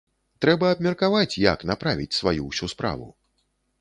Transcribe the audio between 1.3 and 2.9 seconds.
як направіць сваю ўсю